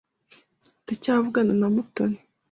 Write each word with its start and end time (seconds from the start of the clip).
Ndacyavugana 0.83 1.53
na 1.61 1.67
Mutoni. 1.73 2.17